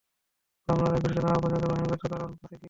[0.67, 2.55] মামলার রায় ঘোষিত না হওয়ার কোন আইনগত কারণ আছে কি?